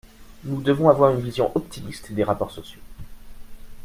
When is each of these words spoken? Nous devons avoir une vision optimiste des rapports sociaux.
Nous 0.45 0.63
devons 0.63 0.89
avoir 0.89 1.11
une 1.13 1.21
vision 1.21 1.51
optimiste 1.55 2.11
des 2.11 2.23
rapports 2.23 2.49
sociaux. 2.49 2.81